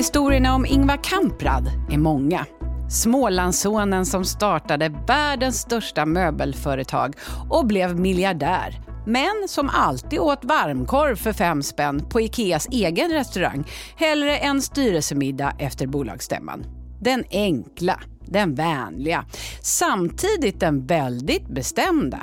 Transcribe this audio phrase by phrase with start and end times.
[0.00, 2.46] Historierna om Ingvar Kamprad är många.
[2.90, 7.14] Smålandssonen som startade världens största möbelföretag
[7.50, 8.80] och blev miljardär.
[9.06, 13.64] Men som alltid åt varmkorv för fem spänn på Ikeas egen restaurang
[13.96, 16.64] hellre än styrelsemiddag efter bolagsstämman.
[17.00, 19.24] Den enkla, den vänliga,
[19.62, 22.18] samtidigt den väldigt bestämda.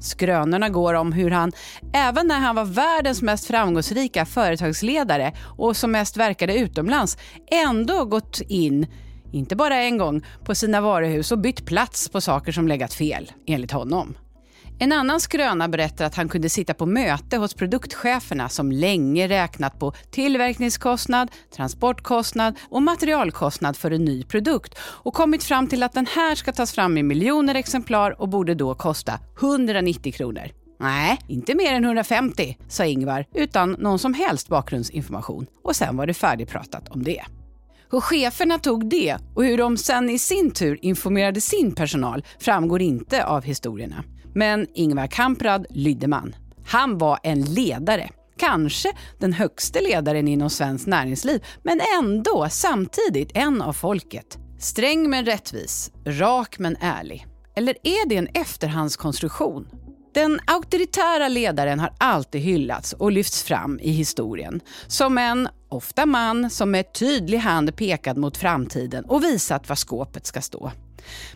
[0.00, 1.52] Skrönorna går om hur han,
[1.92, 7.18] även när han var världens mest framgångsrika företagsledare och som mest verkade utomlands,
[7.50, 8.86] ändå gått in,
[9.32, 13.32] inte bara en gång, på sina varuhus och bytt plats på saker som legat fel,
[13.46, 14.14] enligt honom.
[14.78, 19.78] En annan skröna berättar att han kunde sitta på möte hos produktcheferna som länge räknat
[19.78, 26.06] på tillverkningskostnad, transportkostnad och materialkostnad för en ny produkt och kommit fram till att den
[26.06, 30.50] här ska tas fram i miljoner exemplar och borde då kosta 190 kronor.
[30.80, 35.46] Nej, inte mer än 150, sa Ingvar utan någon som helst bakgrundsinformation.
[35.64, 37.22] Och sen var det färdigpratat om det.
[37.90, 42.82] Hur cheferna tog det och hur de sen i sin tur informerade sin personal framgår
[42.82, 44.04] inte av historierna.
[44.36, 46.36] Men Ingvar Kamprad lydde man.
[46.66, 48.10] Han var en ledare.
[48.38, 54.38] Kanske den högste ledaren inom svenskt näringsliv, men ändå samtidigt en av folket.
[54.58, 57.26] Sträng men rättvis, rak men ärlig.
[57.54, 59.68] Eller är det en efterhandskonstruktion?
[60.14, 66.50] Den auktoritära ledaren har alltid hyllats och lyfts fram i historien som en, ofta man,
[66.50, 70.72] som med tydlig hand pekat mot framtiden och visat var skåpet ska stå.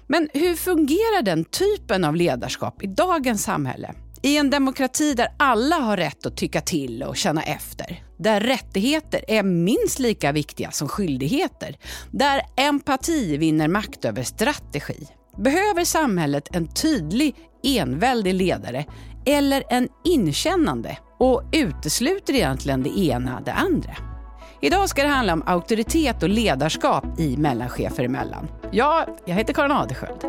[0.07, 3.95] Men hur fungerar den typen av ledarskap i dagens samhälle?
[4.23, 8.05] I en demokrati där alla har rätt att tycka till och känna efter.
[8.19, 11.77] Där rättigheter är minst lika viktiga som skyldigheter.
[12.11, 15.07] Där empati vinner makt över strategi.
[15.37, 18.85] Behöver samhället en tydlig, enväldig ledare
[19.27, 20.99] eller en inkännande?
[21.19, 24.10] Och utesluter egentligen det ena det andra?
[24.63, 28.49] Idag ska det handla om auktoritet och ledarskap i mellanchefer emellan.
[28.71, 30.25] Ja, jag heter Karin Adelsköld.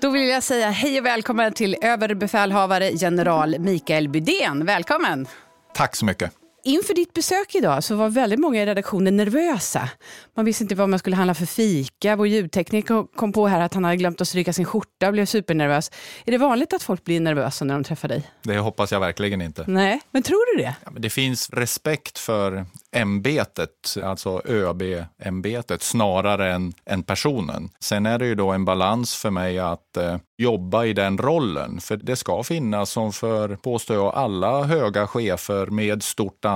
[0.00, 4.66] Då vill jag säga hej och välkommen till överbefälhavare general Mikael Bydén.
[4.66, 5.26] Välkommen!
[5.74, 6.43] Tack så mycket.
[6.66, 9.88] Inför ditt besök idag så var väldigt många i redaktionen nervösa.
[10.36, 12.16] Man visste inte vad man skulle handla för fika.
[12.16, 15.26] Vår ljudtekniker kom på här att han hade glömt att stryka sin skjorta och blev
[15.26, 15.90] supernervös.
[16.24, 18.30] Är det vanligt att folk blir nervösa när de träffar dig?
[18.42, 19.64] Det hoppas jag verkligen inte.
[19.66, 20.74] Nej, men tror du det?
[20.84, 27.70] Ja, det finns respekt för ämbetet, alltså ÖB-ämbetet, snarare än, än personen.
[27.80, 31.80] Sen är det ju då en balans för mig att eh, jobba i den rollen.
[31.80, 36.53] För det ska finnas, som för, påstår jag, alla höga chefer med stort ansvar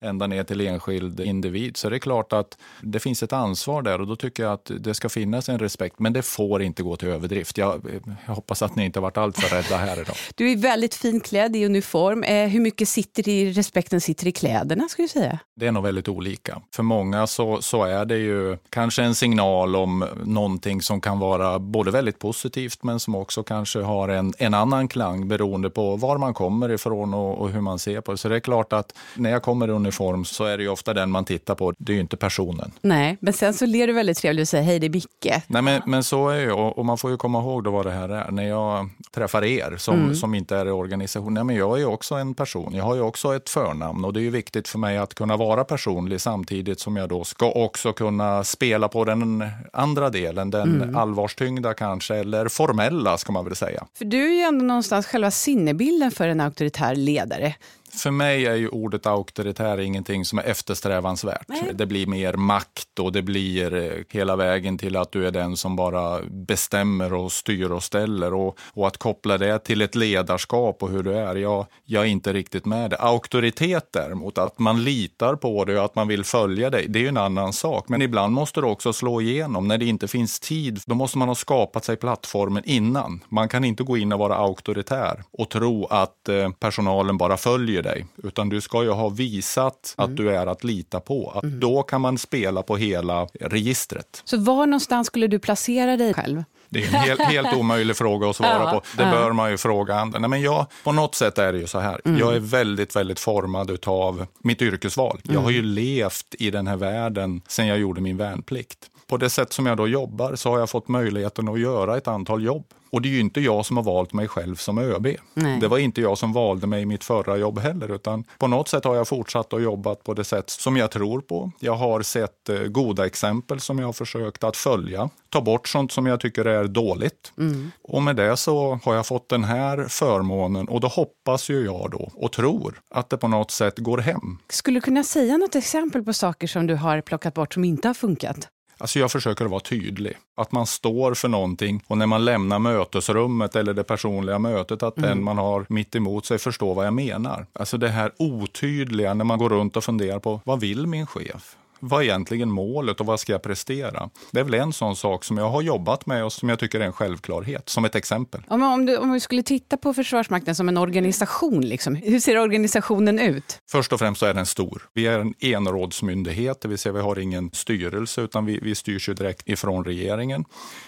[0.00, 1.76] ända ner till enskild individ.
[1.76, 4.70] Så det är klart att det finns ett ansvar där och då tycker jag att
[4.80, 5.98] det ska finnas en respekt.
[5.98, 7.58] Men det får inte gå till överdrift.
[7.58, 10.16] Jag, jag hoppas att ni inte har varit alltför rädda här idag.
[10.34, 12.22] Du är väldigt fint klädd i uniform.
[12.22, 15.38] Eh, hur mycket sitter i respekten sitter i kläderna skulle du säga?
[15.56, 16.62] Det är nog väldigt olika.
[16.74, 21.58] För många så, så är det ju kanske en signal om någonting som kan vara
[21.58, 26.18] både väldigt positivt men som också kanske har en, en annan klang beroende på var
[26.18, 28.18] man kommer ifrån och, och, hur man ser på det.
[28.18, 28.94] Så det är klart att
[29.28, 31.74] när jag kommer i uniform så är det ju ofta den man tittar på.
[31.78, 32.72] Det är ju inte personen.
[32.80, 35.42] Nej, men sen så ler du väldigt trevligt och säger hej det är Micke.
[35.46, 37.86] Nej, men, men så är det och, och man får ju komma ihåg då vad
[37.86, 38.30] det här är.
[38.30, 40.14] När jag träffar er som, mm.
[40.14, 42.74] som inte är i organisationen, men jag är ju också en person.
[42.74, 45.36] Jag har ju också ett förnamn och det är ju viktigt för mig att kunna
[45.36, 50.82] vara personlig samtidigt som jag då ska också kunna spela på den andra delen, den
[50.82, 50.96] mm.
[50.96, 53.86] allvarstyngda kanske, eller formella ska man väl säga.
[53.94, 57.54] För du är ju ändå någonstans själva sinnebilden för en auktoritär ledare.
[57.92, 61.48] För mig är ju ordet auktoritär ingenting som är eftersträvansvärt.
[61.48, 61.70] Nej.
[61.74, 65.56] Det blir mer makt och det blir eh, hela vägen till att du är den
[65.56, 68.34] som bara bestämmer och styr och ställer.
[68.34, 72.08] Och, och att koppla det till ett ledarskap och hur du är, jag, jag är
[72.08, 72.96] inte riktigt med det.
[72.96, 77.02] Auktoritet däremot, att man litar på dig och att man vill följa dig, det är
[77.02, 77.88] ju en annan sak.
[77.88, 79.68] Men ibland måste det också slå igenom.
[79.68, 83.24] När det inte finns tid, då måste man ha skapat sig plattformen innan.
[83.28, 87.77] Man kan inte gå in och vara auktoritär och tro att eh, personalen bara följer
[87.82, 90.10] följer dig, utan du ska ju ha visat mm.
[90.10, 91.32] att du är att lita på.
[91.34, 91.60] Att mm.
[91.60, 94.22] Då kan man spela på hela registret.
[94.24, 96.44] Så var någonstans skulle du placera dig själv?
[96.70, 98.82] Det är en helt, helt omöjlig fråga att svara ja, på.
[98.96, 99.10] Det ja.
[99.10, 100.18] bör man ju fråga andra.
[100.18, 102.00] Nej, men jag, på något sätt är det ju så här.
[102.04, 102.18] Mm.
[102.18, 105.20] Jag är väldigt, väldigt formad av mitt yrkesval.
[105.22, 105.70] Jag har ju mm.
[105.70, 108.90] levt i den här världen sedan jag gjorde min värnplikt.
[109.08, 112.08] På det sätt som jag då jobbar så har jag fått möjligheten att göra ett
[112.08, 112.64] antal jobb.
[112.90, 115.06] Och det är ju inte jag som har valt mig själv som ÖB.
[115.34, 115.60] Nej.
[115.60, 118.68] Det var inte jag som valde mig i mitt förra jobb heller, utan på något
[118.68, 121.50] sätt har jag fortsatt att jobba på det sätt som jag tror på.
[121.60, 125.92] Jag har sett eh, goda exempel som jag har försökt att följa, ta bort sånt
[125.92, 127.32] som jag tycker är dåligt.
[127.38, 127.70] Mm.
[127.82, 131.90] Och med det så har jag fått den här förmånen och då hoppas ju jag
[131.90, 134.38] då och tror att det på något sätt går hem.
[134.48, 137.88] Skulle du kunna säga något exempel på saker som du har plockat bort som inte
[137.88, 138.48] har funkat?
[138.78, 140.16] Alltså jag försöker vara tydlig.
[140.36, 144.98] Att man står för någonting och när man lämnar mötesrummet eller det personliga mötet att
[144.98, 145.10] mm.
[145.10, 147.46] den man har mitt emot sig förstår vad jag menar.
[147.52, 151.56] Alltså det här otydliga när man går runt och funderar på vad vill min chef?
[151.80, 154.10] Vad är egentligen målet och vad ska jag prestera?
[154.30, 156.80] Det är väl en sån sak som jag har jobbat med och som jag tycker
[156.80, 158.40] är en självklarhet, som ett exempel.
[158.48, 162.38] Om, om, du, om vi skulle titta på Försvarsmakten som en organisation, liksom, hur ser
[162.38, 163.58] organisationen ut?
[163.70, 164.82] Först och främst så är den stor.
[164.94, 169.08] Vi är en enrådsmyndighet, det vill säga vi har ingen styrelse utan vi, vi styrs
[169.08, 170.44] ju direkt ifrån regeringen.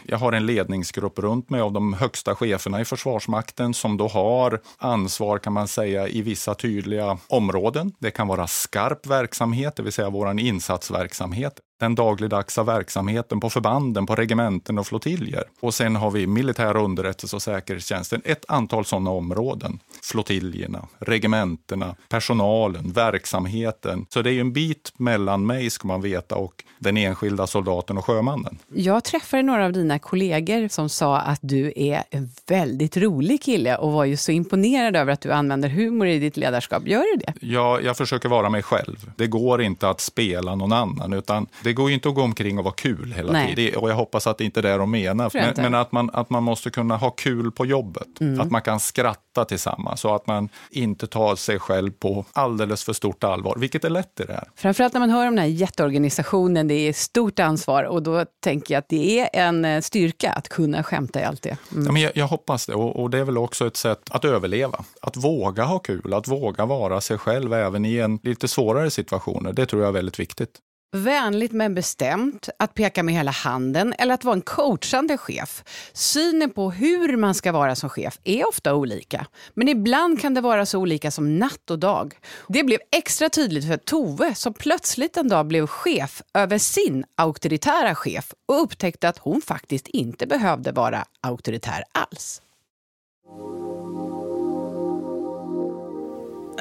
[0.07, 4.61] Jag har en ledningsgrupp runt mig av de högsta cheferna i Försvarsmakten som då har
[4.79, 7.93] ansvar kan man säga i vissa tydliga områden.
[7.99, 13.51] Det kan vara skarp verksamhet, det vill säga våran insats insatsverksamhet den dagligdagsa verksamheten på
[13.51, 15.45] förbanden, på regementen och flottiljer.
[15.61, 19.79] Och sen har vi militär underrättelse och säkerhetstjänsten, ett antal sådana områden.
[20.03, 24.07] Flottiljerna, regementena, personalen, verksamheten.
[24.09, 28.05] Så det är en bit mellan mig, ska man veta, och den enskilda soldaten och
[28.05, 28.59] sjömannen.
[28.75, 33.77] Jag träffade några av dina kollegor som sa att du är en väldigt rolig kille
[33.77, 36.87] och var ju så imponerad över att du använder humor i ditt ledarskap.
[36.87, 37.47] Gör du det?
[37.47, 39.11] Ja, jag försöker vara mig själv.
[39.17, 42.59] Det går inte att spela någon annan, utan det går ju inte att gå omkring
[42.59, 43.55] och vara kul hela Nej.
[43.55, 43.81] tiden.
[43.81, 45.31] Och jag hoppas att det inte är det de menar.
[45.35, 48.21] Men, men, att, man, att man måste kunna ha kul på jobbet.
[48.21, 48.41] Mm.
[48.41, 52.93] Att man kan skratta tillsammans och att man inte tar sig själv på alldeles för
[52.93, 54.49] stort allvar, vilket är lätt i det här.
[54.57, 58.75] Framförallt när man hör om den här jätteorganisationen, det är stort ansvar och då tänker
[58.75, 61.57] jag att det är en eh, styrka att kunna skämta i allt det.
[61.73, 61.87] Mm.
[61.87, 64.25] Ja, men jag, jag, hoppas det och, och, det är väl också ett sätt att
[64.25, 64.85] överleva.
[65.03, 69.53] Att våga ha kul, att våga vara sig själv även i en lite svårare situationer.
[69.53, 70.51] Det tror jag är väldigt viktigt.
[70.93, 75.65] Vänligt men bestämt, att peka med hela handen eller att vara en coachande chef.
[75.93, 79.27] Synen på hur man ska vara som chef är ofta olika.
[79.55, 82.15] Men ibland kan det vara så olika som natt och dag.
[82.49, 87.95] Det blev extra tydligt för Tove som plötsligt en dag blev chef över sin auktoritära
[87.95, 92.43] chef och upptäckte att hon faktiskt inte behövde vara auktoritär alls.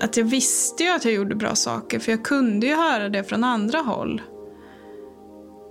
[0.02, 3.24] Att jag visste ju att jag gjorde bra saker för jag kunde ju höra det
[3.24, 4.22] från andra håll.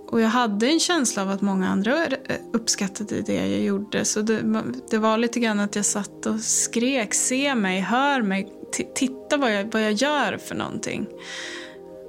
[0.07, 2.05] Och jag hade en känsla av att många andra
[2.53, 4.05] uppskattade det jag gjorde.
[4.05, 8.53] Så det, det var lite grann att jag satt och skrek, se mig, hör mig,
[8.95, 11.07] titta vad jag, vad jag gör för någonting.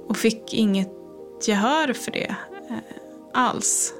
[0.07, 0.91] Och fick inget
[1.47, 2.35] gehör för det
[2.69, 2.77] eh,
[3.33, 3.93] alls.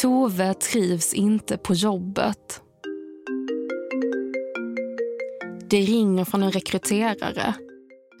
[0.00, 2.62] Tove trivs inte på jobbet.
[5.70, 7.54] Det ringer från en rekryterare.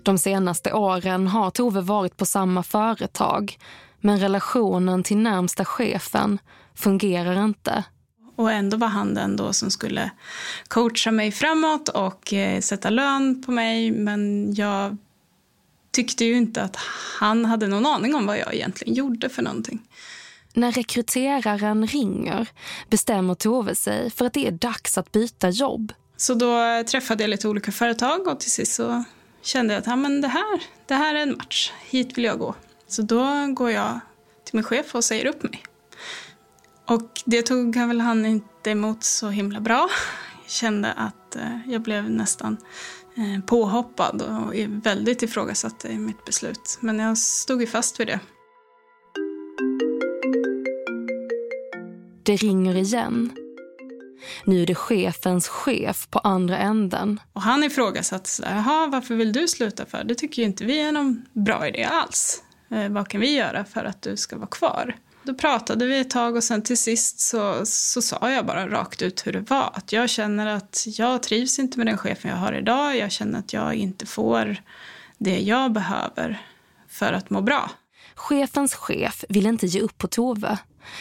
[0.02, 3.58] De senaste åren har Tove varit på samma företag
[4.00, 6.38] men relationen till närmsta chefen
[6.74, 7.84] fungerar inte.
[8.36, 10.10] Och ändå var han den då som skulle
[10.68, 13.90] coacha mig framåt och eh, sätta lön på mig.
[13.90, 14.96] Men jag
[15.90, 16.76] tyckte ju inte att
[17.20, 19.82] han hade någon aning om vad jag egentligen gjorde för någonting.
[20.54, 22.48] När rekryteraren ringer
[22.90, 25.92] bestämmer Tove sig för att det är dags att byta jobb.
[26.20, 29.04] Så då träffade jag lite olika företag och till sist så
[29.42, 32.38] kände jag att ja, men det, här, det här är en match, hit vill jag
[32.38, 32.54] gå.
[32.86, 34.00] Så då går jag
[34.44, 35.62] till min chef och säger upp mig.
[36.86, 39.88] Och det tog han väl han inte emot så himla bra.
[40.42, 42.56] Jag kände att eh, jag blev nästan
[43.16, 46.78] eh, påhoppad och väldigt ifrågasatt i mitt beslut.
[46.80, 48.20] Men jag stod ju fast vid det.
[52.22, 53.32] Det ringer igen.
[54.44, 57.20] Nu är det chefens chef på andra änden.
[57.32, 57.62] Och han
[58.50, 60.04] jaha, varför vill du sluta för?
[60.04, 62.42] Det tycker inte vi är någon bra idé alls.
[62.70, 64.96] Eh, vad kan vi göra för att du ska vara kvar?
[65.22, 69.02] Då pratade vi ett tag och sen till sist så, så sa jag bara rakt
[69.02, 69.70] ut hur det var.
[69.74, 72.96] Att jag känner att jag trivs inte med den chefen jag har idag.
[72.96, 74.56] Jag känner att jag inte får
[75.18, 76.42] det jag behöver
[76.88, 77.70] för att må bra.
[78.14, 80.58] Chefens chef vill inte ge upp på Tove.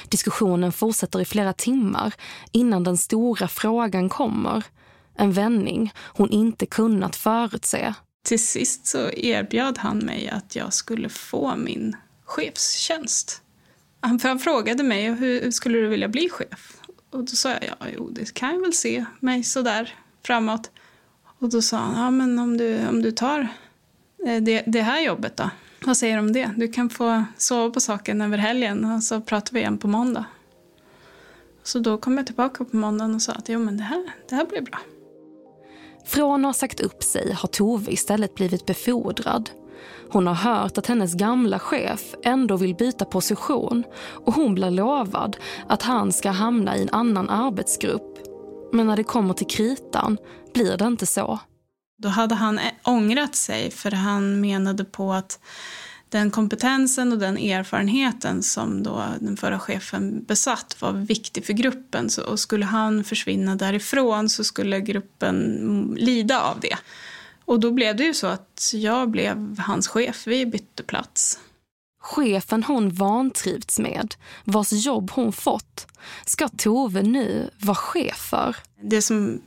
[0.10, 2.14] Diskussionen fortsätter i flera timmar
[2.52, 4.64] innan den stora frågan kommer.
[5.16, 7.94] En vändning hon inte kunnat förutse.
[8.24, 11.96] Till sist så erbjöd han mig att jag skulle få min
[12.26, 13.42] chefstjänst.
[14.02, 16.78] Han, han frågade mig hur skulle du vilja bli chef.
[17.12, 19.96] Och då sa jag, ja, jo, det kan jag väl se mig sådär
[20.26, 20.72] framåt.
[21.40, 23.48] Och då sa han, ja men om du, om du tar
[24.28, 25.50] eh, det, det här jobbet då?
[25.86, 26.52] Vad säger du om det?
[26.58, 30.26] Du kan få sova på saken över helgen och så pratar vi igen på måndag.
[31.64, 34.36] Så då kom jag tillbaka på måndagen och sa att jo men det här, det
[34.36, 34.80] här blir bra.
[36.06, 39.50] Från att ha sagt upp sig har Tove istället blivit befordrad.
[40.12, 43.84] Hon har hört att hennes gamla chef ändå vill byta position
[44.26, 48.18] och hon blir lovad att han ska hamna i en annan arbetsgrupp.
[48.74, 50.18] Men när det kommer till kritan
[50.54, 51.40] blir det inte så.
[52.01, 55.39] Då hade han ångrat sig för han menade på att
[56.10, 62.10] den kompetensen och den erfarenheten som då den förra chefen besatt var viktig för gruppen.
[62.10, 66.77] Så, och skulle han försvinna därifrån så skulle gruppen lida av det.
[67.46, 70.27] Och då blev det ju så att jag blev hans chef.
[70.27, 71.39] Vi bytte plats.
[72.01, 75.88] Chefen hon vantrivts med, vars jobb hon fått,
[76.25, 78.56] ska Tove nu vara chef för.
[78.82, 79.41] Det som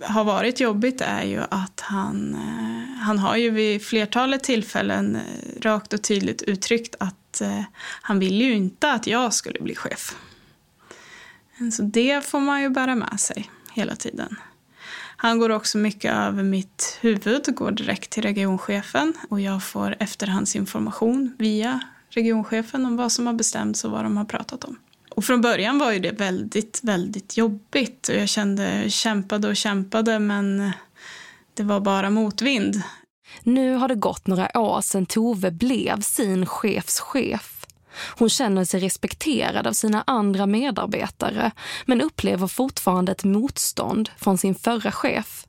[0.00, 5.60] har varit jobbigt är ju att han, eh, han har ju vid flertalet tillfällen eh,
[5.60, 7.62] rakt och tydligt uttryckt att eh,
[8.02, 10.16] han vill ju inte att jag skulle bli chef.
[11.72, 14.36] Så det får man ju bära med sig hela tiden.
[15.16, 21.36] Han går också mycket över mitt huvud, går direkt till regionchefen och jag får efterhandsinformation
[21.38, 24.78] via regionchefen om vad som har bestämts och vad de har pratat om.
[25.10, 30.18] Och från början var ju det väldigt, väldigt jobbigt och jag kände, kämpade och kämpade
[30.18, 30.70] men
[31.54, 32.82] det var bara motvind.
[33.42, 37.66] Nu har det gått några år sedan Tove blev sin chefs chef.
[38.18, 41.50] Hon känner sig respekterad av sina andra medarbetare
[41.86, 45.46] men upplever fortfarande ett motstånd från sin förra chef.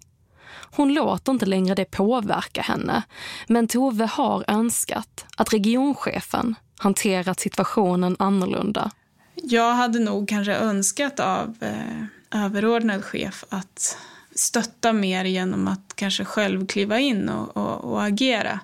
[0.72, 3.04] Hon låter inte längre det påverka henne
[3.48, 8.92] men Tove har önskat att regionchefen hanterat situationen annorlunda.
[9.36, 13.98] Jag hade nog kanske önskat av eh, överordnad chef att
[14.36, 18.60] stötta mer genom att kanske själv kliva in och, och, och agera.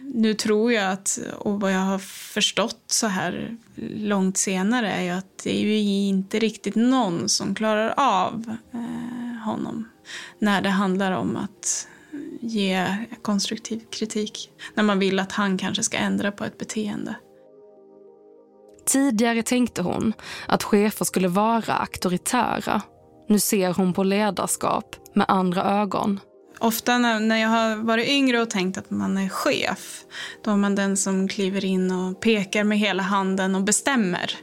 [0.00, 3.56] Nu tror jag att, och vad jag har förstått så här
[3.96, 9.44] långt senare, är ju att det är ju inte riktigt någon som klarar av eh,
[9.44, 9.88] honom
[10.38, 11.88] när det handlar om att
[12.40, 14.50] ge konstruktiv kritik.
[14.74, 17.14] När man vill att han kanske ska ändra på ett beteende.
[18.86, 20.12] Tidigare tänkte hon
[20.46, 22.82] att chefer skulle vara auktoritära.
[23.28, 26.20] Nu ser hon på ledarskap med andra ögon.
[26.58, 30.04] Ofta när, jag har varit yngre och tänkt att man är chef,
[30.44, 34.34] då är man den som kliver in och pekar med hela handen och bestämmer.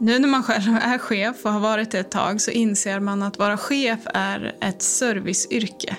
[0.00, 3.22] Nu när man själv är chef och har varit det ett tag så inser man
[3.22, 5.96] att vara chef är ett serviceyrke.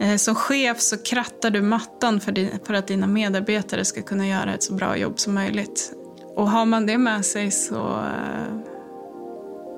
[0.00, 4.62] Eh, som chef så krattar du mattan för, att dina medarbetare ska kunna göra ett
[4.62, 5.92] så bra jobb som möjligt.
[6.36, 8.58] Och har man det med sig så, eh,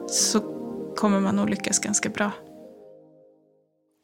[0.08, 0.40] så
[0.96, 2.32] kommer man nog lyckas ganska bra.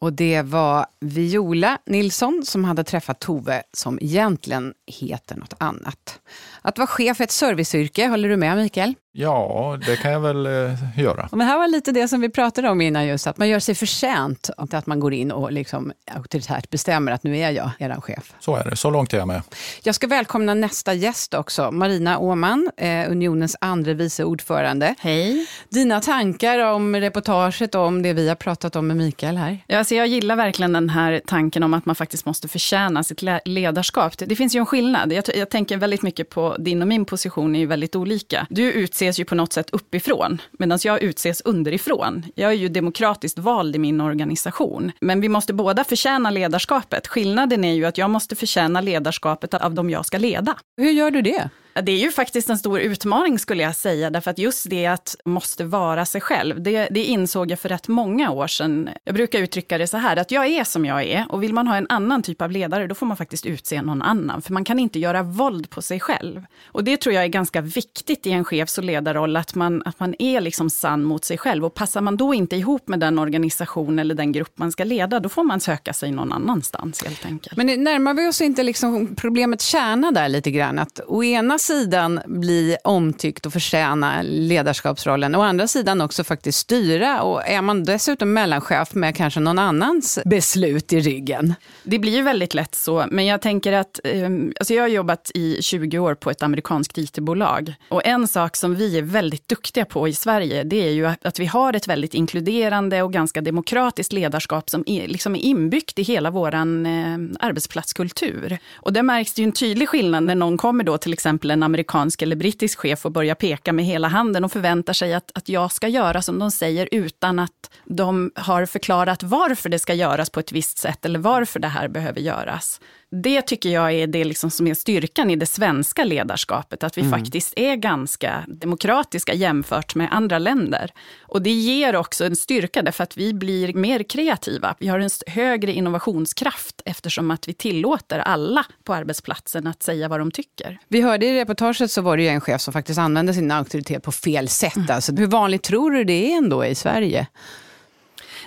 [0.01, 6.21] Och det var Viola Nilsson som hade träffat Tove som egentligen heter något annat.
[6.67, 8.95] Att vara chef är ett serviceyrke, håller du med Mikael?
[9.19, 11.29] Ja, det kan jag väl eh, göra.
[11.33, 13.75] Men här var lite det som vi pratade om innan, just att man gör sig
[13.75, 18.35] förtjänt att man går in och liksom auktoritärt bestämmer att nu är jag er chef.
[18.41, 19.43] Så är det, så långt är jag med.
[19.83, 24.95] Jag ska välkomna nästa gäst också, Marina Åman, eh, Unionens andre vice ordförande.
[24.99, 25.47] Hej.
[25.69, 29.65] Dina tankar om reportaget och om det vi har pratat om med Mikael här?
[29.67, 33.23] Ja, alltså jag gillar verkligen den här tanken om att man faktiskt måste förtjäna sitt
[33.45, 34.19] ledarskap.
[34.19, 35.13] Det finns ju en skillnad.
[35.13, 38.47] Jag, jag tänker väldigt mycket på din och min position är ju väldigt olika.
[38.51, 42.25] Du utses ju på något sätt uppifrån, medan jag utses underifrån.
[42.35, 44.93] Jag är ju demokratiskt vald i min organisation.
[45.01, 47.07] Men vi måste båda förtjäna ledarskapet.
[47.07, 50.55] Skillnaden är ju att jag måste förtjäna ledarskapet av de jag ska leda.
[50.77, 51.51] Hur gör du det?
[51.83, 55.17] Det är ju faktiskt en stor utmaning skulle jag säga, därför att just det att
[55.25, 58.89] måste vara sig själv, det, det insåg jag för rätt många år sedan.
[59.05, 61.69] Jag brukar uttrycka det så här, att jag är som jag är och vill man
[61.69, 64.65] ha en annan typ av ledare, då får man faktiskt utse någon annan, för man
[64.65, 66.45] kan inte göra våld på sig själv.
[66.67, 70.01] Och det tror jag är ganska viktigt i en chefs och ledarroll, att man, att
[70.01, 71.65] man är liksom sann mot sig själv.
[71.65, 75.21] Och passar man då inte ihop med den organisation eller den grupp man ska leda,
[75.21, 77.57] då får man söka sig någon annanstans helt enkelt.
[77.57, 80.79] Men närmar vi oss inte liksom problemet kärna där lite grann?
[80.79, 85.35] Att å ena sidan bli omtyckt och förtjäna ledarskapsrollen.
[85.35, 87.23] Å andra sidan också faktiskt styra.
[87.23, 91.55] Och är man dessutom mellanchef med kanske någon annans beslut i ryggen?
[91.83, 93.05] Det blir ju väldigt lätt så.
[93.11, 96.99] Men jag tänker att, ehm, alltså jag har jobbat i 20 år på ett amerikanskt
[96.99, 97.75] IT-bolag.
[97.89, 101.39] Och en sak som vi är väldigt duktiga på i Sverige, det är ju att,
[101.39, 106.03] vi har ett väldigt inkluderande och ganska demokratiskt ledarskap som är, liksom är inbyggt i
[106.03, 108.59] hela vår ehm, arbetsplatskultur.
[108.75, 111.63] Och det märks det ju en tydlig skillnad när någon kommer då till exempel en
[111.63, 115.49] amerikansk eller brittisk chef och börjar peka med hela handen och förväntar sig att, att
[115.49, 120.31] jag ska göra som de säger utan att de har förklarat varför det ska göras
[120.31, 122.81] på ett visst sätt eller varför det här behöver göras.
[123.23, 127.03] Det tycker jag är det liksom som är styrkan i det svenska ledarskapet, att vi
[127.03, 127.19] mm.
[127.19, 130.91] faktiskt är ganska demokratiska jämfört med andra länder.
[131.21, 134.75] Och det ger också en styrka därför att vi blir mer kreativa.
[134.79, 140.21] Vi har en högre innovationskraft eftersom att vi tillåter alla på arbetsplatsen att säga vad
[140.21, 140.79] de tycker.
[140.89, 144.03] Vi hörde i reportaget så var det ju en chef som faktiskt använde sin auktoritet
[144.03, 144.77] på fel sätt.
[144.77, 144.89] Mm.
[144.91, 147.27] Alltså, hur vanligt tror du det är ändå i Sverige?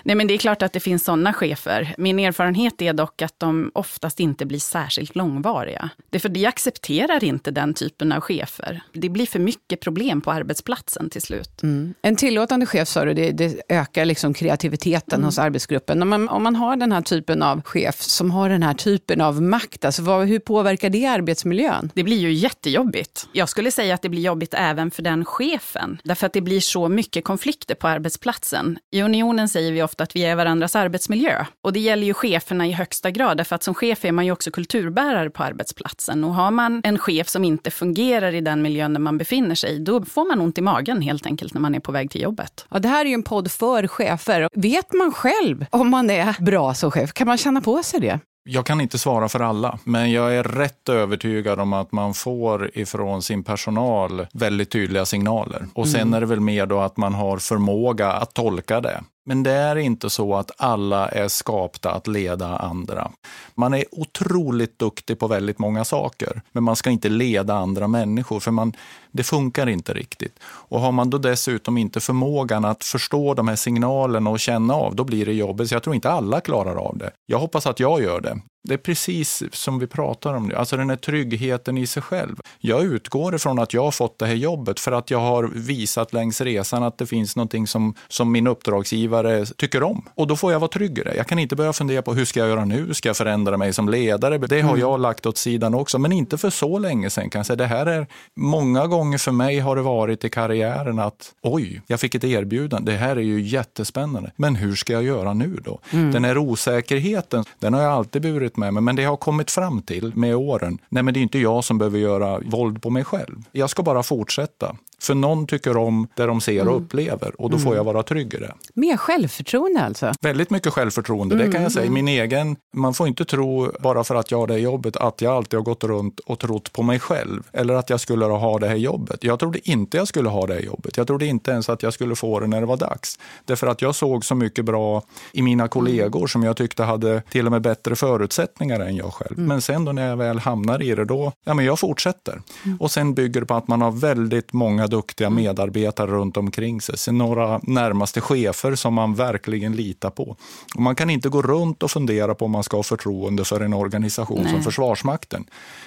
[0.02, 1.94] Nej, men det är klart att det finns sådana chefer.
[1.98, 5.90] Min erfarenhet är dock att de oftast inte blir särskilt långvariga.
[6.10, 8.80] Det är för de accepterar inte den typen av chefer.
[8.92, 11.62] Det blir för mycket problem på arbetsplatsen till slut.
[11.62, 11.94] Mm.
[12.02, 15.24] En tillåtande chef sa du, det, det ökar liksom kreativiteten mm.
[15.24, 16.02] hos arbetsgruppen.
[16.02, 19.20] Om man, om man har den här typen av chef som har den här typen
[19.20, 21.90] av makt, alltså vad, hur påverkar det arbetsmiljön?
[21.94, 23.28] Det blir ju jättejobbigt.
[23.32, 25.98] Jag skulle säga att det blir jobbigt även för den chefen.
[26.04, 28.78] Därför att det blir så mycket konflikter på arbetsplatsen.
[28.90, 31.46] I Unionen säger vi ofta att vi är varandras arbetsmiljö.
[31.64, 34.32] Och det gäller ju cheferna i högsta grad, därför att som chef är man ju
[34.32, 36.24] också kulturbärare på arbetsplatsen.
[36.24, 39.78] Och har man en chef som inte fungerar i den miljön där man befinner sig,
[39.80, 42.66] då får man ont i magen helt enkelt när man är på väg till jobbet.
[42.70, 44.48] Ja, det här är ju en podd för chefer.
[44.52, 47.12] Vet man själv om man är bra som chef?
[47.12, 48.20] Kan man känna på sig det?
[48.42, 52.78] Jag kan inte svara för alla, men jag är rätt övertygad om att man får
[52.78, 55.66] ifrån sin personal väldigt tydliga signaler.
[55.74, 56.14] Och sen mm.
[56.14, 59.00] är det väl mer då att man har förmåga att tolka det.
[59.30, 63.10] Men det är inte så att alla är skapta att leda andra.
[63.54, 68.40] Man är otroligt duktig på väldigt många saker, men man ska inte leda andra människor,
[68.40, 68.72] för man,
[69.10, 70.38] det funkar inte riktigt.
[70.42, 74.96] Och har man då dessutom inte förmågan att förstå de här signalerna och känna av,
[74.96, 75.68] då blir det jobbigt.
[75.68, 77.10] Så jag tror inte alla klarar av det.
[77.26, 78.40] Jag hoppas att jag gör det.
[78.62, 82.36] Det är precis som vi pratar om nu, alltså den här tryggheten i sig själv.
[82.58, 86.12] Jag utgår ifrån att jag har fått det här jobbet för att jag har visat
[86.12, 90.08] längs resan att det finns någonting som, som min uppdragsgivare tycker om.
[90.14, 91.14] Och då får jag vara trygg i det.
[91.14, 92.94] Jag kan inte börja fundera på hur ska jag göra nu?
[92.94, 94.38] Ska jag förändra mig som ledare?
[94.38, 94.80] Det har mm.
[94.80, 97.56] jag lagt åt sidan också, men inte för så länge sedan kan jag säga.
[97.56, 102.00] Det här är, många gånger för mig har det varit i karriären att oj, jag
[102.00, 102.92] fick ett erbjudande.
[102.92, 104.32] Det här är ju jättespännande.
[104.36, 105.80] Men hur ska jag göra nu då?
[105.90, 106.12] Mm.
[106.12, 109.16] Den här osäkerheten, den har jag alltid burit varit med mig, men det jag har
[109.16, 112.82] kommit fram till med åren, nej men det är inte jag som behöver göra våld
[112.82, 113.36] på mig själv.
[113.52, 114.76] Jag ska bara fortsätta.
[115.00, 116.84] För någon tycker om det de ser och mm.
[116.84, 117.76] upplever och då får mm.
[117.76, 118.54] jag vara trygg i det.
[118.74, 120.12] Mer självförtroende alltså?
[120.20, 121.86] Väldigt mycket självförtroende, det kan jag säga.
[121.86, 125.20] Mm, Min egen, man får inte tro bara för att jag har det jobbet att
[125.20, 127.42] jag alltid har gått runt och trott på mig själv.
[127.52, 129.24] Eller att jag skulle ha det här jobbet.
[129.24, 130.96] Jag trodde inte jag skulle ha det här jobbet.
[130.96, 133.18] Jag trodde inte ens att jag skulle få det när det var dags.
[133.44, 137.46] Därför att jag såg så mycket bra i mina kollegor som jag tyckte hade till
[137.46, 139.38] och med bättre förutsättningar än jag själv.
[139.38, 142.42] Men sen då när jag väl hamnar i det, då, ja men jag fortsätter.
[142.78, 145.44] Och sen bygger det på att man har väldigt många duktiga mm.
[145.44, 147.14] medarbetare runt omkring sig.
[147.14, 150.36] Några närmaste chefer som man verkligen litar på.
[150.74, 153.60] Och man kan inte gå runt och fundera på om man ska ha förtroende för
[153.60, 154.52] en organisation Nej.
[154.52, 155.44] som Försvarsmakten.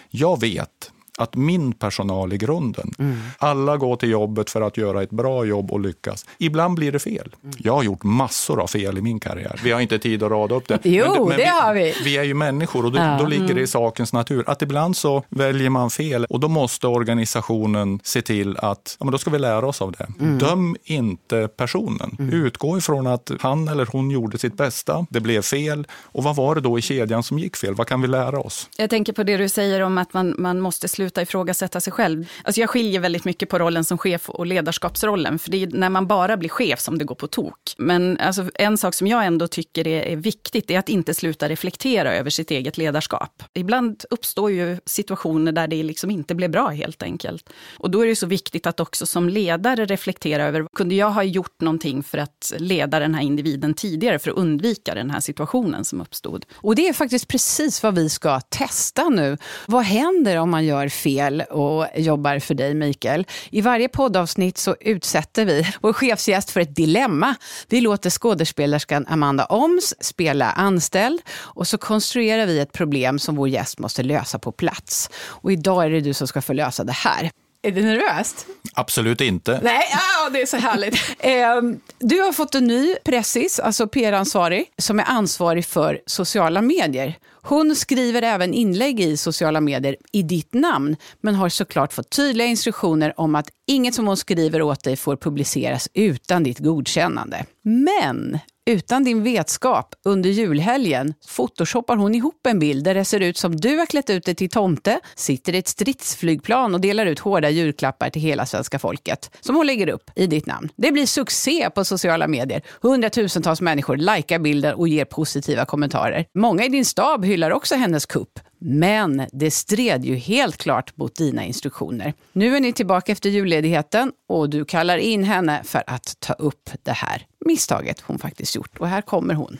[0.09, 2.91] Jag vet att min personal är grunden.
[2.99, 3.17] Mm.
[3.37, 6.25] Alla går till jobbet för att göra ett bra jobb och lyckas.
[6.37, 7.35] Ibland blir det fel.
[7.43, 7.55] Mm.
[7.57, 9.59] Jag har gjort massor av fel i min karriär.
[9.63, 10.79] Vi har inte tid att rada upp det.
[10.93, 11.95] Jo, men, men det vi, har vi.
[12.03, 13.17] Vi är ju människor och då, ja.
[13.19, 13.67] då ligger det i mm.
[13.67, 18.97] sakens natur att ibland så väljer man fel och då måste organisationen se till att
[18.99, 20.07] ja, men då ska vi lära oss av det.
[20.19, 20.37] Mm.
[20.37, 22.15] Döm inte personen.
[22.19, 22.33] Mm.
[22.33, 26.55] Utgå ifrån att han eller hon gjorde sitt bästa, det blev fel och vad var
[26.55, 27.75] det då i kedjan som gick fel?
[27.75, 28.69] Vad kan vi lära oss?
[28.77, 31.93] Jag tänker på det du säger om att man, man måste sluta sluta ifrågasätta sig
[31.93, 32.29] själv.
[32.43, 35.89] Alltså jag skiljer väldigt mycket på rollen som chef och ledarskapsrollen, för det är när
[35.89, 37.75] man bara blir chef som det går på tok.
[37.77, 41.49] Men alltså en sak som jag ändå tycker är, är viktigt, är att inte sluta
[41.49, 43.43] reflektera över sitt eget ledarskap.
[43.53, 47.49] Ibland uppstår ju situationer där det liksom inte blir bra helt enkelt.
[47.77, 51.23] Och då är det så viktigt att också som ledare reflektera över, kunde jag ha
[51.23, 55.85] gjort någonting för att leda den här individen tidigare, för att undvika den här situationen
[55.85, 56.45] som uppstod?
[56.55, 59.37] Och det är faktiskt precis vad vi ska testa nu.
[59.67, 63.27] Vad händer om man gör fel och jobbar för dig, Mikael.
[63.49, 67.35] I varje poddavsnitt så utsätter vi vår chefsgäst för ett dilemma.
[67.69, 73.49] Vi låter skådespelerskan Amanda Oms spela anställd och så konstruerar vi ett problem som vår
[73.49, 75.09] gäst måste lösa på plats.
[75.15, 77.31] Och idag är det du som ska få lösa det här.
[77.65, 78.45] Är du nervöst?
[78.73, 79.59] Absolut inte.
[79.63, 80.95] Nej, ja, det är så härligt.
[81.19, 87.17] Ehm, du har fått en ny pressis, alltså PR-ansvarig, som är ansvarig för sociala medier.
[87.41, 92.47] Hon skriver även inlägg i sociala medier i ditt namn, men har såklart fått tydliga
[92.47, 97.45] instruktioner om att inget som hon skriver åt dig får publiceras utan ditt godkännande.
[97.61, 103.37] Men utan din vetskap under julhelgen photoshoppar hon ihop en bild där det ser ut
[103.37, 107.19] som du har klätt ut dig till tomte, sitter i ett stridsflygplan och delar ut
[107.19, 110.69] hårda julklappar till hela svenska folket, som hon lägger upp i ditt namn.
[110.75, 112.61] Det blir succé på sociala medier.
[112.81, 116.25] Hundratusentals människor likar bilden och ger positiva kommentarer.
[116.33, 121.15] Många i din stab hyllar också hennes kupp men det stred ju helt klart mot
[121.15, 122.13] dina instruktioner.
[122.31, 126.69] Nu är ni tillbaka efter julledigheten och du kallar in henne för att ta upp
[126.83, 128.77] det här misstaget hon faktiskt gjort.
[128.77, 129.57] Och här kommer hon.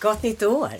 [0.00, 0.70] Gott nytt år!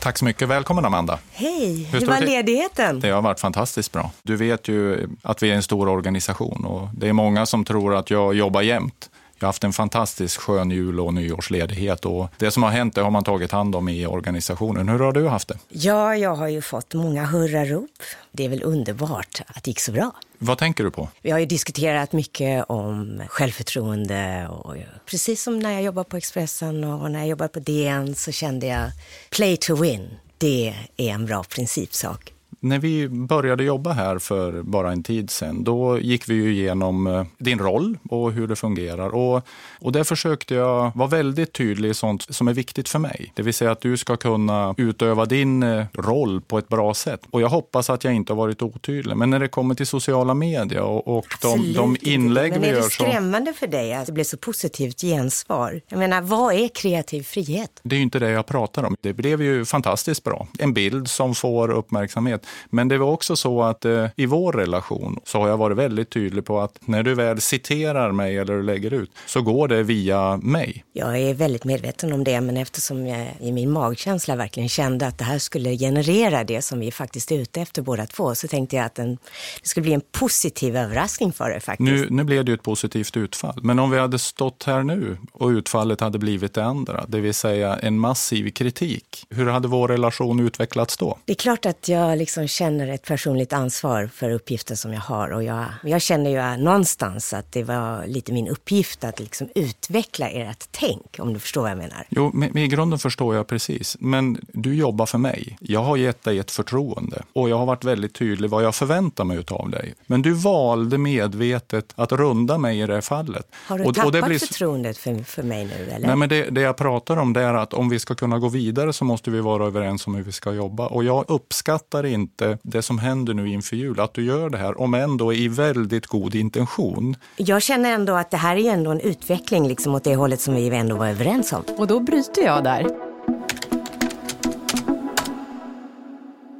[0.00, 0.48] Tack så mycket.
[0.48, 1.18] Välkommen Amanda.
[1.32, 1.84] Hej!
[1.84, 3.00] Hur, Hur var ledigheten?
[3.00, 4.10] Det har varit fantastiskt bra.
[4.22, 7.94] Du vet ju att vi är en stor organisation och det är många som tror
[7.94, 9.10] att jag jobbar jämt.
[9.38, 13.00] Jag har haft en fantastisk skön jul och nyårsledighet och det som har hänt det
[13.00, 14.88] har man tagit hand om i organisationen.
[14.88, 15.58] Hur har du haft det?
[15.68, 17.90] Ja, jag har ju fått många hurrarop.
[18.32, 20.12] Det är väl underbart att det gick så bra.
[20.38, 21.08] Vad tänker du på?
[21.22, 26.84] Vi har ju diskuterat mycket om självförtroende och precis som när jag jobbade på Expressen
[26.84, 28.90] och när jag jobbade på DN så kände jag
[29.30, 30.08] play to win.
[30.38, 32.32] Det är en bra principsak
[32.64, 37.06] när vi började jobba här för bara en tid sedan, då gick vi ju igenom
[37.06, 39.14] eh, din roll och hur det fungerar.
[39.14, 39.46] Och,
[39.80, 43.32] och där försökte jag vara väldigt tydlig i sånt som är viktigt för mig.
[43.34, 47.20] Det vill säga att du ska kunna utöva din eh, roll på ett bra sätt.
[47.30, 49.16] Och jag hoppas att jag inte har varit otydlig.
[49.16, 52.60] Men när det kommer till sociala medier och, och de, de inlägg vi gör.
[52.60, 53.58] Men är det skrämmande så...
[53.58, 55.80] för dig att det blir så positivt gensvar?
[55.88, 57.80] Jag menar, vad är kreativ frihet?
[57.82, 58.96] Det är ju inte det jag pratar om.
[59.00, 60.48] Det blev ju fantastiskt bra.
[60.58, 62.46] En bild som får uppmärksamhet.
[62.70, 66.10] Men det var också så att eh, i vår relation så har jag varit väldigt
[66.10, 70.36] tydlig på att när du väl citerar mig eller lägger ut så går det via
[70.36, 70.84] mig.
[70.92, 75.18] Jag är väldigt medveten om det, men eftersom jag i min magkänsla verkligen kände att
[75.18, 78.76] det här skulle generera det som vi faktiskt är ute efter båda två, så tänkte
[78.76, 79.18] jag att en,
[79.62, 81.90] det skulle bli en positiv överraskning för er faktiskt.
[81.90, 85.16] Nu, nu blev det ju ett positivt utfall, men om vi hade stått här nu
[85.32, 89.88] och utfallet hade blivit det andra, det vill säga en massiv kritik, hur hade vår
[89.88, 91.18] relation utvecklats då?
[91.24, 95.30] Det är klart att jag liksom känner ett personligt ansvar för uppgiften som jag har
[95.30, 100.28] och jag, jag känner ju någonstans att det var lite min uppgift att liksom utveckla
[100.28, 102.06] ert tänk, om du förstår vad jag menar.
[102.08, 103.96] Jo, men i grunden förstår jag precis.
[104.00, 105.56] Men du jobbar för mig.
[105.60, 109.24] Jag har gett dig ett förtroende och jag har varit väldigt tydlig vad jag förväntar
[109.24, 109.94] mig av dig.
[110.06, 113.46] Men du valde medvetet att runda mig i det här fallet.
[113.66, 114.38] Har du och, tappat och det blir...
[114.38, 115.94] förtroendet för, för mig nu?
[115.94, 116.06] Eller?
[116.06, 118.48] Nej, men det, det jag pratar om det är att om vi ska kunna gå
[118.48, 120.86] vidare så måste vi vara överens om hur vi ska jobba.
[120.86, 124.58] Och jag uppskattar inte inte det som händer nu inför jul, att du gör det
[124.58, 127.16] här, om ändå i väldigt god intention.
[127.36, 130.54] Jag känner ändå att det här är ändå en utveckling liksom åt det hållet som
[130.54, 131.62] vi ändå var överens om.
[131.76, 132.86] Och då bryter jag där.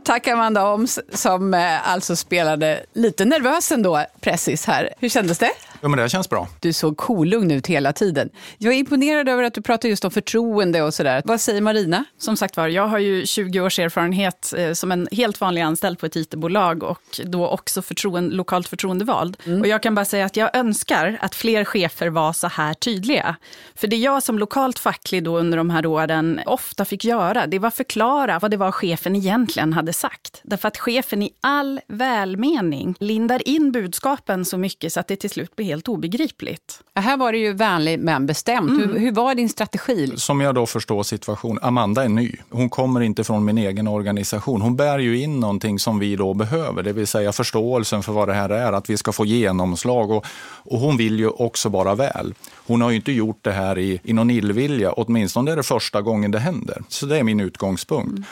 [0.05, 4.95] Tack Amanda Oms som eh, alltså spelade lite nervös ändå, Pressis här.
[4.99, 5.51] Hur kändes det?
[5.85, 6.49] Ja, men det känns bra.
[6.61, 8.31] Du såg kolugn ut hela tiden.
[8.59, 11.23] Jag är imponerad över att du pratar just om förtroende och sådär.
[11.25, 12.05] Vad säger Marina?
[12.19, 15.99] Som sagt var, jag har ju 20 års erfarenhet eh, som en helt vanlig anställd
[15.99, 19.37] på ett IT-bolag och då också förtroende, lokalt förtroendevald.
[19.45, 19.61] Mm.
[19.61, 23.37] Och jag kan bara säga att jag önskar att fler chefer var så här tydliga.
[23.75, 27.59] För det jag som lokalt facklig då under de här åren ofta fick göra, det
[27.59, 30.41] var förklara vad det var chefen egentligen hade sagt.
[30.45, 35.31] Därför att chefen i all välmening lindar in budskapen så mycket så att det till
[35.31, 36.81] slut blir helt obegripligt.
[36.95, 38.71] Här var det ju vänlig men bestämt.
[38.71, 38.81] Mm.
[38.81, 40.13] Hur, hur, var din strategi?
[40.17, 42.33] Som jag då förstår situationen, Amanda är ny.
[42.51, 44.63] Hon kommer inte från min egen organisation.
[44.63, 48.29] Hon bär ju in någonting som vi då behöver, det vill säga förståelsen för vad
[48.29, 50.11] det här är, att vi ska få genomslag.
[50.11, 50.27] Och,
[50.65, 52.35] och hon vill ju också bara väl.
[52.67, 56.03] Hon har ju inte gjort det här i, i någon illvilja, åtminstone är det första
[56.03, 56.83] gången det händer.
[56.89, 58.13] Så det är min utgångspunkt.
[58.13, 58.25] Mm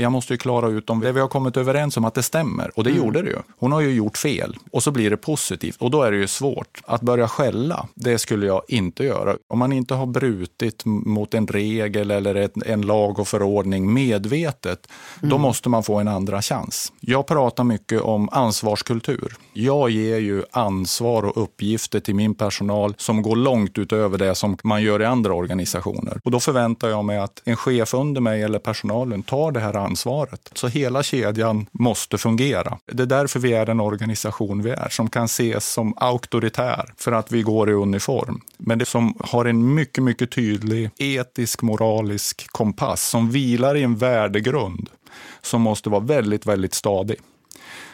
[0.00, 2.70] jag måste ju klara ut om det vi har kommit överens om att det stämmer.
[2.74, 3.02] Och det mm.
[3.04, 3.36] gjorde det ju.
[3.58, 5.76] Hon har ju gjort fel och så blir det positivt.
[5.78, 6.80] Och då är det ju svårt.
[6.84, 9.36] Att börja skälla, det skulle jag inte göra.
[9.48, 14.88] Om man inte har brutit mot en regel eller ett, en lag och förordning medvetet,
[15.18, 15.30] mm.
[15.30, 16.92] då måste man få en andra chans.
[17.00, 19.36] Jag pratar mycket om ansvarskultur.
[19.52, 24.56] Jag ger ju ansvar och uppgifter till min personal som går långt utöver det som
[24.62, 26.20] man gör i andra organisationer.
[26.24, 29.87] Och då förväntar jag mig att en chef under mig eller personalen tar det här
[29.88, 30.50] ansvaret.
[30.54, 32.78] Så hela kedjan måste fungera.
[32.86, 37.12] Det är därför vi är den organisation vi är, som kan ses som auktoritär för
[37.12, 38.40] att vi går i uniform.
[38.56, 43.96] Men det som har en mycket, mycket tydlig etisk, moralisk kompass som vilar i en
[43.96, 44.90] värdegrund
[45.42, 47.16] som måste vara väldigt, väldigt stadig.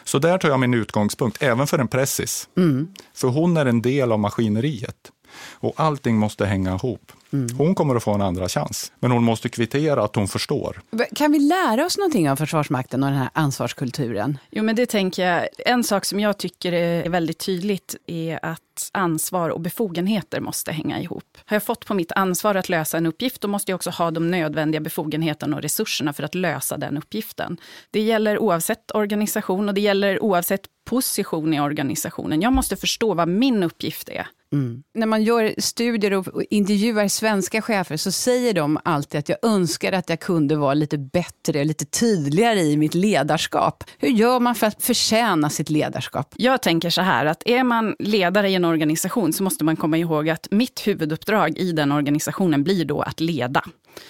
[0.03, 2.49] Så där tar jag min utgångspunkt, även för en pressis.
[2.57, 2.87] Mm.
[3.13, 5.11] För hon är en del av maskineriet.
[5.51, 7.11] Och allting måste hänga ihop.
[7.35, 7.57] Mm.
[7.57, 10.81] Hon kommer att få en andra chans, men hon måste kvittera att hon förstår.
[11.15, 14.37] Kan vi lära oss någonting av Försvarsmakten och den här ansvarskulturen?
[14.51, 15.47] Jo, men det tänker jag.
[15.65, 21.01] En sak som jag tycker är väldigt tydligt är att ansvar och befogenheter måste hänga
[21.01, 21.37] ihop.
[21.45, 24.11] Har jag fått på mitt ansvar att lösa en uppgift, då måste jag också ha
[24.11, 27.57] de nödvändiga befogenheterna och resurserna för att lösa den uppgiften.
[27.91, 32.41] Det gäller oavsett organisation och det gäller oavsett position i organisationen.
[32.41, 34.27] Jag måste förstå vad min uppgift är.
[34.55, 34.83] Mm.
[34.93, 39.91] När man gör studier och intervjuar svenska chefer så säger de alltid att jag önskar
[39.91, 43.83] att jag kunde vara lite bättre, lite tydligare i mitt ledarskap.
[43.97, 46.33] Hur gör man för att förtjäna sitt ledarskap?
[46.37, 49.97] Jag tänker så här att är man ledare i en organisation så måste man komma
[49.97, 53.63] ihåg att mitt huvuduppdrag i den organisationen blir då att leda.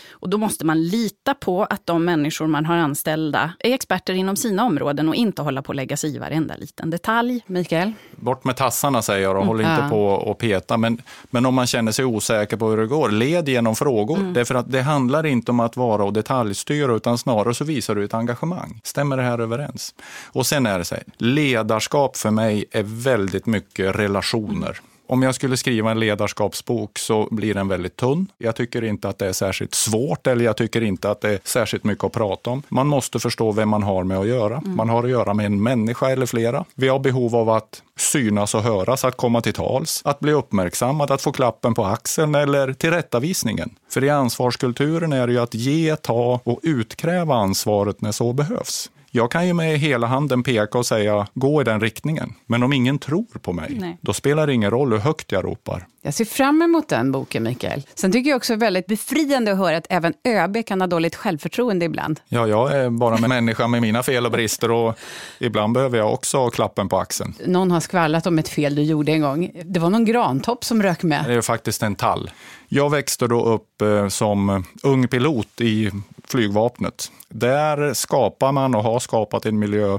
[0.10, 4.36] Och då måste man lita på att de människor man har anställda är experter inom
[4.36, 7.44] sina områden och inte hålla på att lägga sig i varenda liten detalj.
[7.48, 7.94] Mikael?
[8.16, 9.48] Bort med tassarna säger jag och mm.
[9.48, 10.78] håll inte på och peta.
[10.78, 14.18] Men, men om man känner sig osäker på hur det går, led genom frågor.
[14.18, 14.34] Mm.
[14.34, 18.06] Därför att det handlar inte om att vara och detaljstyra, utan snarare så visar du
[18.06, 18.82] ett engagemang.
[18.84, 19.96] Stämmer det här överens?
[20.26, 24.70] Och sen är det så här, ledarskap för mig är väldigt mycket relationer.
[24.70, 24.95] Mm.
[25.08, 28.28] Om jag skulle skriva en ledarskapsbok så blir den väldigt tunn.
[28.38, 31.40] Jag tycker inte att det är särskilt svårt eller jag tycker inte att det är
[31.44, 32.64] särskilt mycket att prata om.
[32.70, 34.58] Man måste förstå vem man har med att göra.
[34.58, 34.76] Mm.
[34.76, 36.66] Man har att göra med en människa eller flera.
[36.76, 41.12] Vi har behov av att synas och höras, att komma till tals, att bli uppmärksammad,
[41.12, 43.76] att få klappen på axeln eller tillrättavisningen.
[43.90, 48.90] För i ansvarskulturen är det ju att ge, ta och utkräva ansvaret när så behövs.
[49.16, 52.34] Jag kan ju med hela handen peka och säga gå i den riktningen.
[52.46, 53.98] Men om ingen tror på mig, Nej.
[54.02, 55.88] då spelar det ingen roll hur högt jag ropar.
[56.02, 57.84] Jag ser fram emot den boken, Mikael.
[57.96, 60.88] Sen tycker jag också det är väldigt befriande att höra att även ÖB kan ha
[60.88, 62.20] dåligt självförtroende ibland.
[62.28, 64.96] Ja, jag är bara en människa med mina fel och brister och
[65.40, 67.34] ibland behöver jag också klappen på axeln.
[67.46, 69.52] Någon har skvallrat om ett fel du gjorde en gång.
[69.66, 71.26] Det var någon grantopp som rök med.
[71.28, 72.32] Det är faktiskt en tall.
[72.68, 75.92] Jag växte då upp eh, som ung pilot i
[76.28, 77.12] flygvapnet.
[77.30, 79.98] Där skapar man och har skapat en miljö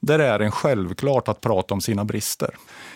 [0.00, 2.50] där det är en självklart att prata om sina brister.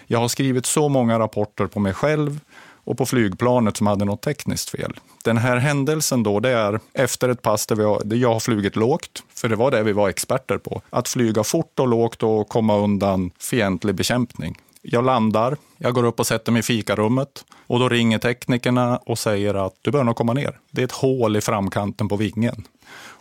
[0.07, 2.41] Jag har skrivit så många rapporter på mig själv
[2.85, 4.93] och på flygplanet som hade något tekniskt fel.
[5.25, 8.41] Den här händelsen då, det är efter ett pass där, vi har, där jag har
[8.41, 10.83] flugit lågt, för det var det vi var experter på.
[10.91, 14.59] Att flyga fort och lågt och komma undan fientlig bekämpning.
[14.83, 19.19] Jag landar, jag går upp och sätter mig i fikarummet och då ringer teknikerna och
[19.19, 20.59] säger att du bör nog komma ner.
[20.71, 22.65] Det är ett hål i framkanten på vingen.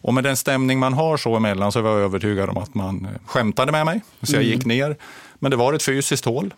[0.02, 3.08] Och med den stämning man har så emellan så var jag övertygad om att man
[3.26, 4.02] skämtade med mig.
[4.22, 4.78] Så jag gick mm.
[4.78, 4.98] ner.
[5.40, 6.54] Men det var ett fysiskt hål.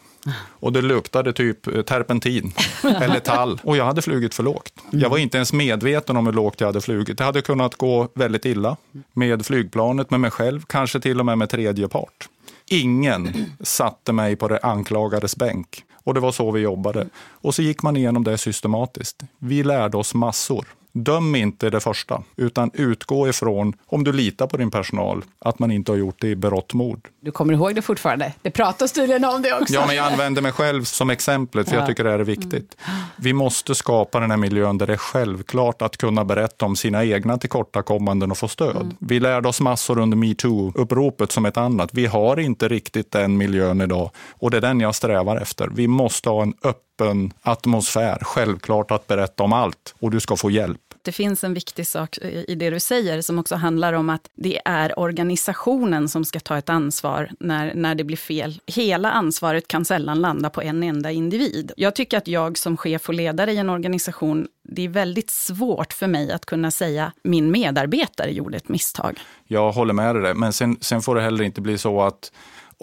[0.48, 2.54] Och det luktade typ terpentin
[3.02, 3.60] eller tall.
[3.64, 4.74] Och jag hade flugit för lågt.
[4.92, 7.18] Jag var inte ens medveten om hur lågt jag hade flugit.
[7.18, 8.78] Det hade kunnat gå väldigt illa
[9.14, 12.30] med flygplanet, med mig själv, kanske till och med med tredje part.
[12.66, 15.84] Ingen satte mig på det anklagades bänk.
[16.04, 17.08] Och det var så vi jobbade.
[17.16, 19.24] Och så gick man igenom det systematiskt.
[19.40, 20.66] Vi lärde oss massor.
[20.96, 25.72] Döm inte det första, utan utgå ifrån, om du litar på din personal, att man
[25.72, 27.02] inte har gjort det i berått mod.
[27.22, 28.34] Du kommer ihåg det fortfarande?
[28.42, 29.74] Det pratas tydligen om det också.
[29.74, 31.82] Ja, men jag använder mig själv som exemplet, för ja.
[31.82, 32.78] jag tycker det här är viktigt.
[33.16, 37.06] Vi måste skapa den här miljön där det är självklart att kunna berätta om sina
[37.06, 38.76] egna tillkortakommanden och få stöd.
[38.76, 38.96] Mm.
[39.00, 41.90] Vi lärde oss massor under metoo-uppropet som ett annat.
[41.94, 45.70] Vi har inte riktigt den miljön idag och det är den jag strävar efter.
[45.76, 46.93] Vi måste ha en öppen
[47.42, 51.88] atmosfär, självklart att berätta om allt och du ska få hjälp det finns en viktig
[51.88, 56.40] sak i det du säger som också handlar om att det är organisationen som ska
[56.40, 58.60] ta ett ansvar när, när det blir fel.
[58.68, 61.72] Hela ansvaret kan sällan landa på en enda individ.
[61.78, 65.94] Jag tycker att jag som chef och ledare i en organisation, det är väldigt svårt
[65.94, 69.20] för mig att kunna säga min medarbetare gjorde ett misstag.
[69.48, 72.32] Jag håller med dig, men sen, sen får det heller inte bli så att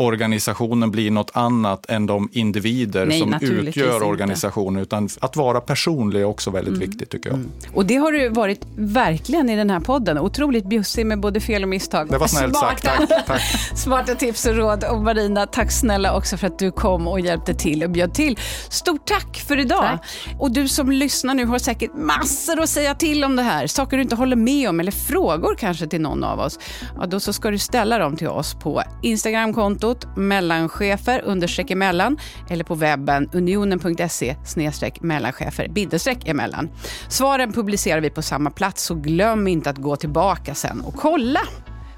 [0.01, 4.83] organisationen blir något annat än de individer Nej, som utgör organisationen.
[4.83, 6.89] Utan att vara personlig är också väldigt mm.
[6.89, 7.39] viktigt tycker jag.
[7.39, 7.51] Mm.
[7.75, 10.19] Och det har du varit verkligen i den här podden.
[10.19, 12.11] Otroligt bjussig med både fel och misstag.
[12.11, 12.85] Det var snällt sagt.
[12.85, 13.41] Tack, tack.
[13.77, 14.85] Smarta tips och råd.
[14.85, 18.39] Och Marina, tack snälla också för att du kom och hjälpte till och bjöd till.
[18.69, 19.81] Stort tack för idag.
[19.81, 20.37] Tack.
[20.39, 23.67] Och du som lyssnar nu har säkert massor att säga till om det här.
[23.67, 26.59] Saker du inte håller med om eller frågor kanske till någon av oss.
[27.01, 32.19] Ja, då så ska du ställa dem till oss på Instagramkonto kontot mellanchefer understreck emellan
[32.51, 36.71] eller på webben unionen.se snedstreck mellanchefer bindestreck emellan.
[37.09, 41.41] Svaren publicerar vi på samma plats så glöm inte att gå tillbaka sen och kolla.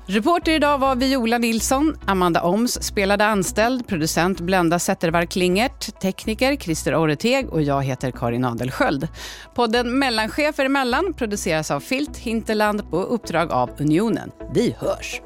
[0.07, 6.95] Reporter idag var Viola Nilsson, Amanda Oms spelade anställd, producent Blenda Zettervall Klingert, tekniker Christer
[6.95, 9.09] Orreteg och jag heter Karin Adelsköld.
[9.55, 14.31] Podden Mellanchefer emellan produceras av Filt Hinterland på uppdrag av Unionen.
[14.55, 15.21] Vi hörs!